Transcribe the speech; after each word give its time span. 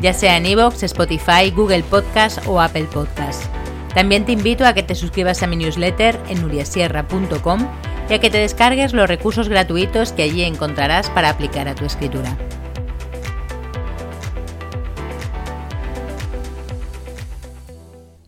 ya 0.00 0.12
sea 0.12 0.36
en 0.36 0.46
iVoox, 0.46 0.82
Spotify, 0.82 1.50
Google 1.54 1.82
Podcast 1.82 2.46
o 2.46 2.60
Apple 2.60 2.88
Podcast. 2.92 3.44
También 3.94 4.24
te 4.24 4.32
invito 4.32 4.64
a 4.64 4.72
que 4.72 4.82
te 4.82 4.94
suscribas 4.94 5.42
a 5.42 5.46
mi 5.46 5.56
newsletter 5.56 6.18
en 6.28 6.42
nuriasierra.com 6.42 7.66
y 8.08 8.14
a 8.14 8.18
que 8.18 8.30
te 8.30 8.38
descargues 8.38 8.92
los 8.92 9.08
recursos 9.08 9.48
gratuitos 9.48 10.12
que 10.12 10.22
allí 10.22 10.42
encontrarás 10.42 11.10
para 11.10 11.30
aplicar 11.30 11.68
a 11.68 11.74
tu 11.74 11.84
escritura. 11.84 12.36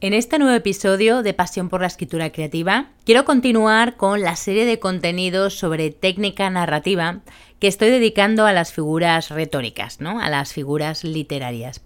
En 0.03 0.15
este 0.15 0.41
nuevo 0.41 0.57
episodio 0.57 1.23
de 1.23 1.33
Pasión 1.33 1.69
por 1.69 1.83
la 1.83 1.87
Escritura 1.87 2.33
Creativa, 2.33 2.91
quiero 3.05 3.25
continuar 3.25 3.97
con 3.97 4.21
la 4.21 4.35
serie 4.35 4.65
de 4.65 4.81
contenidos 4.81 5.57
sobre 5.57 5.93
técnica 5.93 6.51
narrativa 6.51 7.21
que 7.61 7.69
estoy 7.69 7.91
dedicando 7.91 8.45
a 8.45 8.53
las 8.53 8.73
figuras 8.73 9.31
retóricas, 9.31 10.01
¿no? 10.01 10.19
a 10.19 10.29
las 10.29 10.53
figuras 10.53 11.05
literarias. 11.05 11.83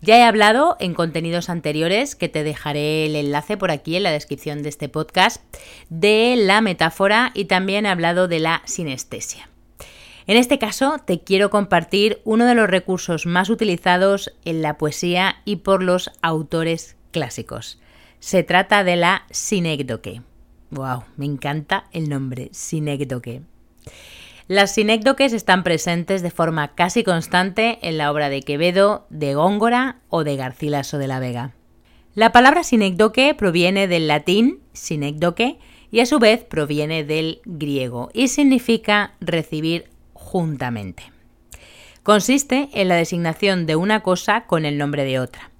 Ya 0.00 0.18
he 0.18 0.24
hablado 0.24 0.76
en 0.80 0.94
contenidos 0.94 1.48
anteriores, 1.48 2.16
que 2.16 2.28
te 2.28 2.42
dejaré 2.42 3.06
el 3.06 3.14
enlace 3.14 3.56
por 3.56 3.70
aquí 3.70 3.94
en 3.94 4.02
la 4.02 4.10
descripción 4.10 4.64
de 4.64 4.70
este 4.70 4.88
podcast, 4.88 5.40
de 5.90 6.34
la 6.36 6.60
metáfora 6.60 7.30
y 7.34 7.44
también 7.44 7.86
he 7.86 7.90
hablado 7.90 8.26
de 8.26 8.40
la 8.40 8.62
sinestesia. 8.64 9.48
En 10.26 10.36
este 10.36 10.58
caso 10.58 10.96
te 11.06 11.20
quiero 11.20 11.50
compartir 11.50 12.20
uno 12.24 12.46
de 12.46 12.56
los 12.56 12.68
recursos 12.68 13.26
más 13.26 13.48
utilizados 13.48 14.34
en 14.44 14.60
la 14.60 14.76
poesía 14.76 15.36
y 15.44 15.56
por 15.56 15.84
los 15.84 16.10
autores 16.20 16.96
clásicos. 17.14 17.78
Se 18.18 18.42
trata 18.42 18.82
de 18.82 18.96
la 18.96 19.24
sinécdoque. 19.30 20.20
¡Wow! 20.70 21.04
Me 21.16 21.24
encanta 21.24 21.84
el 21.92 22.08
nombre, 22.08 22.48
sinécdoque. 22.52 23.42
Las 24.48 24.74
sinécdoques 24.74 25.32
están 25.32 25.62
presentes 25.62 26.20
de 26.20 26.32
forma 26.32 26.74
casi 26.74 27.04
constante 27.04 27.78
en 27.82 27.96
la 27.96 28.10
obra 28.10 28.28
de 28.28 28.42
Quevedo, 28.42 29.06
de 29.08 29.34
Góngora 29.34 30.00
o 30.10 30.24
de 30.24 30.36
Garcilaso 30.36 30.98
de 30.98 31.06
la 31.06 31.20
Vega. 31.20 31.54
La 32.14 32.32
palabra 32.32 32.64
sinécdoque 32.64 33.34
proviene 33.34 33.86
del 33.86 34.08
latín 34.08 34.60
sinécdoque 34.72 35.58
y 35.92 36.00
a 36.00 36.06
su 36.06 36.18
vez 36.18 36.42
proviene 36.42 37.04
del 37.04 37.40
griego 37.44 38.10
y 38.12 38.28
significa 38.28 39.14
recibir 39.20 39.88
juntamente. 40.12 41.04
Consiste 42.02 42.68
en 42.72 42.88
la 42.88 42.96
designación 42.96 43.66
de 43.66 43.76
una 43.76 44.02
cosa 44.02 44.46
con 44.46 44.66
el 44.66 44.76
nombre 44.76 45.04
de 45.04 45.20
otra. 45.20 45.53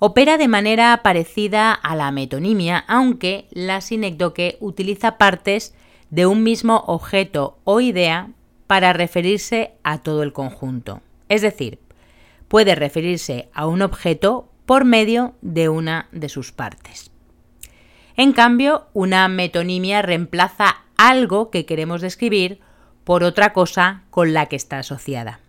Opera 0.00 0.38
de 0.38 0.46
manera 0.46 1.00
parecida 1.02 1.72
a 1.72 1.96
la 1.96 2.12
metonimia, 2.12 2.84
aunque 2.86 3.48
la 3.50 3.80
sinécdoque 3.80 4.56
utiliza 4.60 5.18
partes 5.18 5.74
de 6.10 6.26
un 6.26 6.44
mismo 6.44 6.84
objeto 6.86 7.58
o 7.64 7.80
idea 7.80 8.30
para 8.68 8.92
referirse 8.92 9.72
a 9.82 9.98
todo 9.98 10.22
el 10.22 10.32
conjunto. 10.32 11.00
Es 11.28 11.42
decir, 11.42 11.80
puede 12.46 12.76
referirse 12.76 13.48
a 13.52 13.66
un 13.66 13.82
objeto 13.82 14.48
por 14.66 14.84
medio 14.84 15.34
de 15.40 15.68
una 15.68 16.08
de 16.12 16.28
sus 16.28 16.52
partes. 16.52 17.10
En 18.16 18.32
cambio, 18.32 18.86
una 18.94 19.26
metonimia 19.26 20.02
reemplaza 20.02 20.84
algo 20.96 21.50
que 21.50 21.66
queremos 21.66 22.02
describir 22.02 22.60
por 23.02 23.24
otra 23.24 23.52
cosa 23.52 24.04
con 24.10 24.32
la 24.32 24.46
que 24.46 24.56
está 24.56 24.78
asociada. 24.78 25.40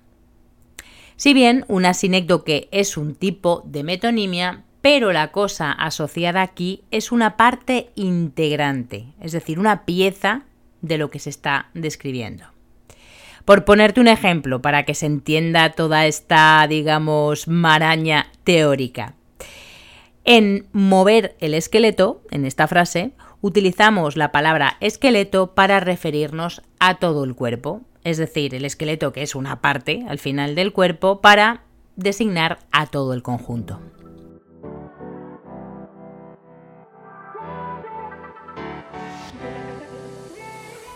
Si 1.19 1.33
bien 1.33 1.65
una 1.67 1.93
sinécdoque 1.93 2.69
es 2.71 2.95
un 2.95 3.13
tipo 3.13 3.61
de 3.65 3.83
metonimia, 3.83 4.63
pero 4.79 5.11
la 5.11 5.33
cosa 5.33 5.73
asociada 5.73 6.41
aquí 6.41 6.85
es 6.91 7.11
una 7.11 7.35
parte 7.35 7.89
integrante, 7.95 9.07
es 9.19 9.33
decir, 9.33 9.59
una 9.59 9.83
pieza 9.83 10.43
de 10.81 10.97
lo 10.97 11.09
que 11.09 11.19
se 11.19 11.29
está 11.29 11.71
describiendo. 11.73 12.45
Por 13.43 13.65
ponerte 13.65 13.99
un 13.99 14.07
ejemplo, 14.07 14.61
para 14.61 14.85
que 14.85 14.95
se 14.95 15.07
entienda 15.07 15.71
toda 15.71 16.05
esta, 16.05 16.65
digamos, 16.69 17.49
maraña 17.49 18.31
teórica. 18.45 19.15
En 20.23 20.67
mover 20.71 21.35
el 21.41 21.53
esqueleto, 21.53 22.21
en 22.31 22.45
esta 22.45 22.65
frase, 22.65 23.11
utilizamos 23.41 24.15
la 24.15 24.31
palabra 24.31 24.77
esqueleto 24.79 25.53
para 25.53 25.81
referirnos 25.81 26.61
a 26.79 26.95
todo 26.95 27.25
el 27.25 27.35
cuerpo 27.35 27.81
es 28.03 28.17
decir, 28.17 28.55
el 28.55 28.65
esqueleto 28.65 29.11
que 29.13 29.21
es 29.21 29.35
una 29.35 29.61
parte 29.61 30.05
al 30.07 30.19
final 30.19 30.55
del 30.55 30.73
cuerpo, 30.73 31.21
para 31.21 31.63
designar 31.95 32.59
a 32.71 32.87
todo 32.87 33.13
el 33.13 33.21
conjunto. 33.21 33.79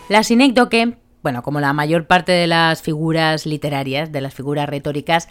La 0.09 0.23
sinécdoque, 0.23 0.97
bueno, 1.21 1.43
como 1.43 1.59
la 1.59 1.73
mayor 1.73 2.07
parte 2.07 2.33
de 2.33 2.47
las 2.47 2.81
figuras 2.81 3.45
literarias, 3.45 4.11
de 4.11 4.21
las 4.21 4.33
figuras 4.33 4.67
retóricas, 4.67 5.29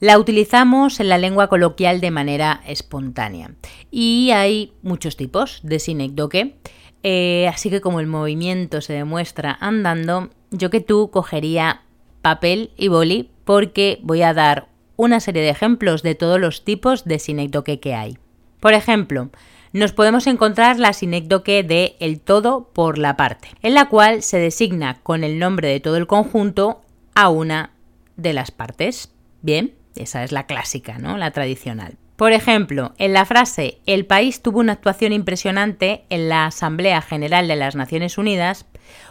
la 0.00 0.18
utilizamos 0.18 1.00
en 1.00 1.08
la 1.08 1.18
lengua 1.18 1.48
coloquial 1.48 2.00
de 2.00 2.10
manera 2.10 2.62
espontánea. 2.66 3.52
Y 3.90 4.30
hay 4.30 4.72
muchos 4.82 5.16
tipos 5.16 5.60
de 5.62 5.78
sinécdoque. 5.78 6.56
Eh, 7.02 7.48
así 7.48 7.70
que 7.70 7.80
como 7.80 8.00
el 8.00 8.06
movimiento 8.06 8.80
se 8.80 8.92
demuestra 8.92 9.56
andando, 9.60 10.30
yo 10.50 10.70
que 10.70 10.80
tú 10.80 11.10
cogería 11.10 11.82
papel 12.22 12.70
y 12.76 12.88
boli 12.88 13.30
porque 13.44 14.00
voy 14.02 14.22
a 14.22 14.34
dar 14.34 14.68
una 14.96 15.20
serie 15.20 15.42
de 15.42 15.50
ejemplos 15.50 16.02
de 16.02 16.14
todos 16.14 16.40
los 16.40 16.64
tipos 16.64 17.04
de 17.04 17.18
sinécdoque 17.18 17.78
que 17.78 17.94
hay. 17.94 18.18
Por 18.60 18.74
ejemplo, 18.74 19.30
nos 19.72 19.92
podemos 19.92 20.26
encontrar 20.26 20.78
la 20.78 20.92
sinécdoque 20.92 21.62
de 21.62 21.96
el 22.00 22.20
todo 22.20 22.70
por 22.72 22.98
la 22.98 23.16
parte, 23.16 23.48
en 23.62 23.74
la 23.74 23.88
cual 23.88 24.22
se 24.22 24.38
designa 24.38 25.00
con 25.02 25.22
el 25.24 25.38
nombre 25.38 25.68
de 25.68 25.80
todo 25.80 25.96
el 25.96 26.06
conjunto 26.06 26.82
a 27.14 27.28
una 27.28 27.70
de 28.16 28.32
las 28.32 28.50
partes. 28.50 29.12
Bien, 29.42 29.74
esa 29.94 30.24
es 30.24 30.32
la 30.32 30.46
clásica, 30.46 30.98
¿no? 30.98 31.16
La 31.16 31.30
tradicional. 31.30 31.96
Por 32.18 32.32
ejemplo, 32.32 32.94
en 32.98 33.12
la 33.12 33.24
frase 33.24 33.78
El 33.86 34.04
país 34.04 34.42
tuvo 34.42 34.58
una 34.58 34.72
actuación 34.72 35.12
impresionante 35.12 36.02
en 36.10 36.28
la 36.28 36.46
Asamblea 36.46 37.00
General 37.00 37.46
de 37.46 37.54
las 37.54 37.76
Naciones 37.76 38.18
Unidas, 38.18 38.66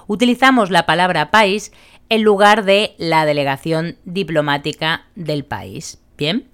utilizamos 0.07 0.71
la 0.71 0.85
palabra 0.85 1.31
país 1.31 1.71
en 2.09 2.23
lugar 2.23 2.65
de 2.65 2.95
la 2.97 3.25
delegación 3.25 3.95
diplomática 4.03 5.05
del 5.15 5.45
país. 5.45 6.01
¿Bien? 6.17 6.49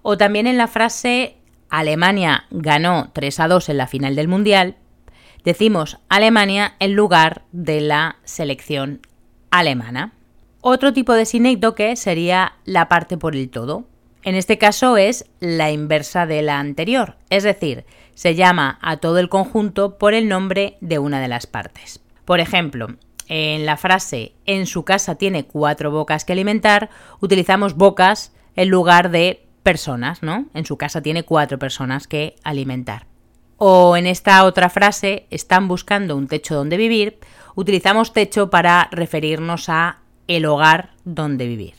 O 0.00 0.16
también 0.16 0.46
en 0.46 0.56
la 0.56 0.68
frase 0.68 1.36
Alemania 1.68 2.46
ganó 2.50 3.10
3 3.12 3.40
a 3.40 3.48
2 3.48 3.68
en 3.68 3.76
la 3.76 3.86
final 3.86 4.16
del 4.16 4.26
Mundial, 4.26 4.76
decimos 5.44 5.98
Alemania 6.08 6.76
en 6.78 6.94
lugar 6.94 7.42
de 7.52 7.82
la 7.82 8.16
selección 8.24 9.02
alemana. 9.50 10.14
Otro 10.62 10.94
tipo 10.94 11.12
de 11.12 11.26
sinécdoque 11.26 11.94
sería 11.96 12.54
la 12.64 12.88
parte 12.88 13.18
por 13.18 13.36
el 13.36 13.50
todo. 13.50 13.84
En 14.24 14.36
este 14.36 14.56
caso 14.56 14.96
es 14.96 15.26
la 15.38 15.70
inversa 15.70 16.24
de 16.24 16.40
la 16.40 16.58
anterior, 16.58 17.16
es 17.28 17.42
decir, 17.42 17.84
se 18.14 18.34
llama 18.34 18.78
a 18.80 18.96
todo 18.96 19.18
el 19.18 19.28
conjunto 19.28 19.98
por 19.98 20.14
el 20.14 20.28
nombre 20.28 20.78
de 20.80 20.98
una 20.98 21.20
de 21.20 21.28
las 21.28 21.46
partes. 21.46 22.00
Por 22.24 22.40
ejemplo, 22.40 22.88
en 23.28 23.66
la 23.66 23.76
frase 23.76 24.32
en 24.46 24.64
su 24.64 24.82
casa 24.82 25.16
tiene 25.16 25.44
cuatro 25.44 25.90
bocas 25.90 26.24
que 26.24 26.32
alimentar, 26.32 26.88
utilizamos 27.20 27.74
bocas 27.76 28.32
en 28.56 28.70
lugar 28.70 29.10
de 29.10 29.44
personas, 29.62 30.22
¿no? 30.22 30.46
En 30.54 30.64
su 30.64 30.78
casa 30.78 31.02
tiene 31.02 31.24
cuatro 31.24 31.58
personas 31.58 32.08
que 32.08 32.36
alimentar. 32.44 33.06
O 33.58 33.94
en 33.94 34.06
esta 34.06 34.44
otra 34.44 34.70
frase, 34.70 35.26
están 35.30 35.68
buscando 35.68 36.16
un 36.16 36.28
techo 36.28 36.54
donde 36.54 36.78
vivir, 36.78 37.18
utilizamos 37.56 38.14
techo 38.14 38.48
para 38.48 38.88
referirnos 38.90 39.68
a 39.68 39.98
el 40.28 40.46
hogar 40.46 40.92
donde 41.04 41.46
vivir. 41.46 41.74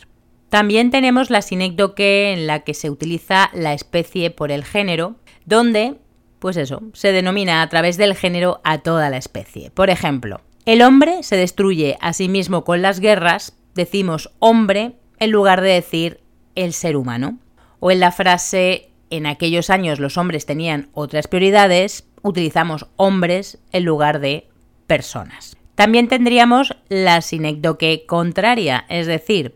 También 0.56 0.90
tenemos 0.90 1.31
la 1.31 1.42
sinécdoque 1.42 2.31
en 2.31 2.48
la 2.48 2.62
que 2.62 2.74
se 2.74 2.90
utiliza 2.90 3.50
la 3.52 3.74
especie 3.74 4.31
por 4.31 4.54
el 4.54 4.63
género, 4.63 5.18
donde, 5.44 5.96
pues 6.40 6.56
eso, 6.56 6.81
se 6.94 7.12
denomina 7.12 7.62
a 7.62 7.68
través 7.68 7.98
del 7.98 8.16
género 8.16 8.62
a 8.63 8.78
toda 8.78 9.10
la 9.10 9.18
especie. 9.18 9.69
Por 9.69 9.90
ejemplo, 9.90 10.40
el 10.66 10.81
hombre 10.81 11.24
se 11.24 11.36
destruye 11.36 11.98
a 12.00 12.13
sí 12.13 12.30
mismo 12.30 12.63
con 12.63 12.81
las 12.81 13.02
guerras, 13.02 13.57
decimos 13.74 14.31
hombre 14.40 14.94
en 15.19 15.31
lugar 15.31 15.60
de 15.60 15.72
decir 15.72 16.22
el 16.56 16.72
ser 16.72 16.96
humano. 16.96 17.38
O 17.81 17.92
en 17.92 18.00
la 18.00 18.13
frase 18.13 18.92
en 19.10 19.25
aquellos 19.25 19.69
años 19.69 20.00
los 20.00 20.18
hombres 20.18 20.46
tenían 20.46 20.88
otras 20.94 21.28
prioridades, 21.28 22.07
utilizamos 22.22 22.88
hombres 22.96 23.57
en 23.74 23.84
lugar 23.84 24.22
de 24.22 24.48
personas. 24.88 25.57
También 25.75 26.07
tendríamos 26.07 26.78
la 26.88 27.19
sinécdoque 27.19 28.06
contraria, 28.07 28.86
es 28.88 29.06
decir, 29.06 29.54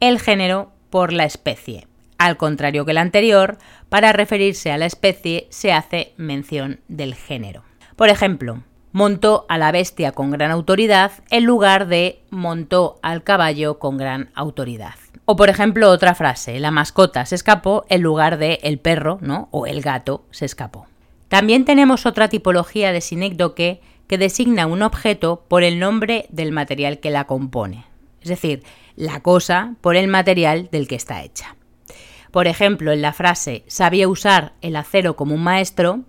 el 0.00 0.20
género 0.20 0.72
por 0.90 1.12
la 1.12 1.24
especie. 1.24 1.86
Al 2.18 2.36
contrario 2.36 2.84
que 2.84 2.92
el 2.92 2.98
anterior, 2.98 3.58
para 3.88 4.12
referirse 4.12 4.72
a 4.72 4.78
la 4.78 4.86
especie 4.86 5.46
se 5.50 5.72
hace 5.72 6.14
mención 6.16 6.80
del 6.88 7.14
género. 7.14 7.62
Por 7.96 8.08
ejemplo, 8.08 8.62
montó 8.92 9.44
a 9.48 9.58
la 9.58 9.72
bestia 9.72 10.12
con 10.12 10.30
gran 10.30 10.50
autoridad 10.50 11.12
en 11.30 11.44
lugar 11.44 11.86
de 11.86 12.22
montó 12.30 12.98
al 13.02 13.22
caballo 13.22 13.78
con 13.78 13.98
gran 13.98 14.30
autoridad. 14.34 14.94
O 15.26 15.36
por 15.36 15.50
ejemplo 15.50 15.90
otra 15.90 16.14
frase, 16.14 16.60
la 16.60 16.70
mascota 16.70 17.26
se 17.26 17.34
escapó 17.34 17.84
en 17.88 18.00
lugar 18.00 18.38
de 18.38 18.60
el 18.62 18.78
perro, 18.78 19.18
¿no? 19.20 19.48
O 19.50 19.66
el 19.66 19.82
gato 19.82 20.24
se 20.30 20.44
escapó. 20.44 20.86
También 21.28 21.64
tenemos 21.64 22.06
otra 22.06 22.28
tipología 22.28 22.92
de 22.92 23.00
sinécdoque 23.00 23.80
que 24.06 24.18
designa 24.18 24.66
un 24.66 24.82
objeto 24.82 25.44
por 25.48 25.64
el 25.64 25.78
nombre 25.78 26.26
del 26.30 26.52
material 26.52 27.00
que 27.00 27.10
la 27.10 27.24
compone, 27.24 27.84
es 28.26 28.40
decir, 28.40 28.64
la 28.96 29.20
cosa 29.20 29.76
por 29.80 29.94
el 29.94 30.08
material 30.08 30.68
del 30.72 30.88
que 30.88 30.96
está 30.96 31.22
hecha. 31.22 31.54
Por 32.32 32.48
ejemplo, 32.48 32.90
en 32.90 33.00
la 33.00 33.12
frase 33.12 33.62
sabía 33.68 34.08
usar 34.08 34.54
el 34.62 34.74
acero 34.74 35.14
como 35.14 35.36
un 35.36 35.44
maestro, 35.44 36.00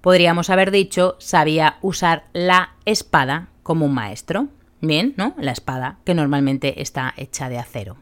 podríamos 0.00 0.48
haber 0.48 0.70
dicho 0.70 1.16
sabía 1.18 1.78
usar 1.82 2.26
la 2.32 2.76
espada 2.84 3.48
como 3.64 3.84
un 3.84 3.94
maestro. 3.94 4.46
Bien, 4.80 5.14
¿no? 5.16 5.34
La 5.38 5.50
espada, 5.50 5.98
que 6.04 6.14
normalmente 6.14 6.80
está 6.80 7.12
hecha 7.16 7.48
de 7.48 7.58
acero. 7.58 7.96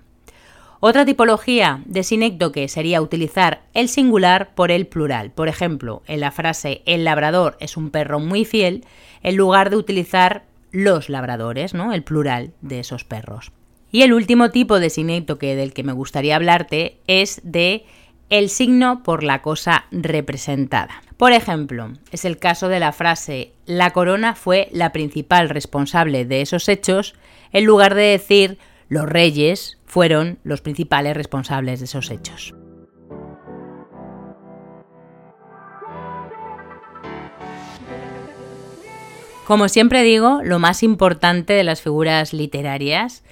Otra 0.81 1.07
tipología 1.07 1.81
de 1.87 2.03
sinécdoque 2.03 2.69
sería 2.69 3.01
utilizar 3.01 3.63
el 3.73 3.89
singular 3.89 4.55
por 4.55 4.71
el 4.71 4.87
plural. 4.87 5.31
Por 5.31 5.49
ejemplo, 5.49 6.03
en 6.07 6.21
la 6.21 6.33
frase 6.33 6.83
el 6.85 7.05
labrador 7.05 7.57
es 7.61 7.79
un 7.79 7.91
perro 7.91 8.21
muy 8.21 8.45
fiel, 8.45 8.85
en 9.23 9.37
lugar 9.37 9.71
de 9.71 9.77
utilizar 9.77 10.45
los 10.75 11.09
labradores, 11.09 11.73
¿no? 11.73 11.93
El 11.93 12.03
plural 12.03 12.53
de 12.61 12.81
esos 12.81 13.05
perros. 13.05 13.53
Y 13.93 14.03
el 14.03 14.13
último 14.13 14.51
tipo 14.51 14.81
de 14.81 14.91
sinécdoque 14.91 15.55
del 15.55 15.73
que 15.73 15.85
me 15.85 15.93
gustaría 15.93 16.35
hablarte 16.35 16.99
es 17.07 17.41
de 17.45 17.87
el 18.29 18.51
signo 18.51 19.05
por 19.05 19.23
la 19.23 19.41
cosa 19.41 19.85
representada. 19.93 21.03
Por 21.17 21.33
ejemplo, 21.33 21.93
es 22.11 22.25
el 22.25 22.39
caso 22.39 22.69
de 22.69 22.81
la 22.81 22.91
frase 22.91 23.53
la 23.67 23.93
corona 23.93 24.35
fue 24.35 24.69
la 24.73 24.91
principal 24.91 25.49
responsable 25.49 26.25
de 26.25 26.41
esos 26.41 26.69
hechos, 26.69 27.15
en 27.53 27.65
lugar 27.65 27.95
de 27.95 28.03
decir 28.03 28.59
los 28.89 29.09
reyes 29.09 29.79
fueron 29.87 30.41
los 30.43 30.61
principales 30.61 31.17
responsables 31.17 31.79
de 31.79 31.85
esos 31.85 32.11
hechos. 32.11 32.53
Como 39.45 39.69
siempre 39.69 40.03
digo, 40.03 40.41
lo 40.43 40.59
más 40.59 40.83
importante 40.83 41.53
de 41.53 41.65
las 41.65 41.83
figuras 41.83 42.33
literarias 42.33 43.25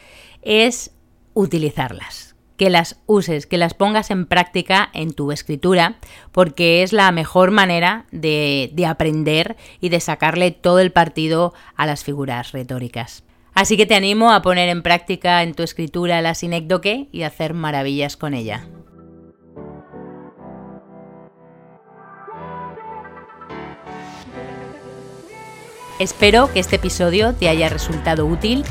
es 0.42 0.90
utilizarlas 1.32 2.36
que 2.58 2.68
las 2.68 3.00
uses, 3.06 3.46
que 3.46 3.56
las 3.56 3.74
pongas 3.74 4.10
en 4.10 4.26
práctica 4.26 4.90
en 4.92 5.14
tu 5.14 5.32
escritura, 5.32 5.96
porque 6.30 6.82
es 6.82 6.92
la 6.92 7.10
mejor 7.12 7.50
manera 7.50 8.04
de, 8.12 8.70
de, 8.74 8.86
aprender 8.86 9.56
y 9.80 9.88
de 9.88 10.00
sacarle 10.00 10.50
todo 10.50 10.78
el 10.78 10.92
partido 10.92 11.54
a 11.76 11.86
las 11.86 12.04
figuras 12.04 12.52
retóricas. 12.52 13.24
Así 13.54 13.76
que 13.76 13.86
te 13.86 13.94
animo 13.94 14.32
a 14.32 14.42
poner 14.42 14.68
en 14.68 14.82
práctica 14.82 15.42
en 15.42 15.54
tu 15.54 15.62
escritura 15.62 16.20
la 16.20 16.34
sinécdoque 16.34 17.08
y 17.10 17.22
hacer 17.22 17.54
maravillas 17.54 18.16
con 18.16 18.34
ella. 18.34 18.66
Espero 26.02 26.52
que 26.52 26.58
este 26.58 26.76
episodio 26.76 27.32
te 27.32 27.48
haya 27.48 27.68
resultado 27.68 28.26
útil 28.26 28.64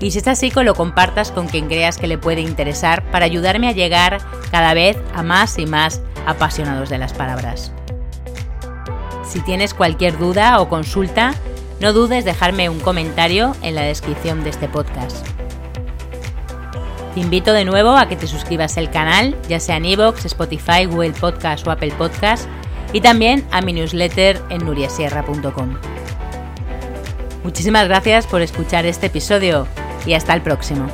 y 0.00 0.10
si 0.10 0.20
es 0.20 0.26
así, 0.26 0.50
que 0.50 0.64
lo 0.64 0.74
compartas 0.74 1.30
con 1.30 1.46
quien 1.46 1.66
creas 1.66 1.98
que 1.98 2.06
le 2.06 2.16
puede 2.16 2.40
interesar 2.40 3.02
para 3.10 3.26
ayudarme 3.26 3.68
a 3.68 3.72
llegar 3.72 4.22
cada 4.50 4.72
vez 4.72 4.96
a 5.12 5.22
más 5.22 5.58
y 5.58 5.66
más 5.66 6.00
apasionados 6.24 6.88
de 6.88 6.96
las 6.96 7.12
palabras. 7.12 7.72
Si 9.22 9.40
tienes 9.40 9.74
cualquier 9.74 10.16
duda 10.16 10.62
o 10.62 10.70
consulta, 10.70 11.34
no 11.78 11.92
dudes 11.92 12.24
dejarme 12.24 12.70
un 12.70 12.80
comentario 12.80 13.54
en 13.60 13.74
la 13.74 13.82
descripción 13.82 14.42
de 14.42 14.48
este 14.48 14.66
podcast. 14.66 15.26
Te 17.12 17.20
invito 17.20 17.52
de 17.52 17.66
nuevo 17.66 17.98
a 17.98 18.08
que 18.08 18.16
te 18.16 18.26
suscribas 18.26 18.78
al 18.78 18.90
canal, 18.90 19.36
ya 19.46 19.60
sea 19.60 19.76
en 19.76 19.84
iVoox, 19.84 20.24
Spotify, 20.24 20.86
Google 20.86 21.12
Podcast 21.12 21.66
o 21.66 21.70
Apple 21.70 21.92
Podcast, 21.98 22.48
y 22.94 23.02
también 23.02 23.46
a 23.50 23.60
mi 23.60 23.74
newsletter 23.74 24.40
en 24.48 24.64
nuriasierra.com. 24.64 25.97
Muchísimas 27.44 27.88
gracias 27.88 28.26
por 28.26 28.42
escuchar 28.42 28.86
este 28.86 29.06
episodio 29.06 29.66
y 30.06 30.14
hasta 30.14 30.34
el 30.34 30.42
próximo. 30.42 30.88